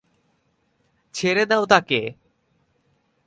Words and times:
ছেড়ে 1.15 1.43
দাও 1.45 1.63
তাকে। 1.65 2.01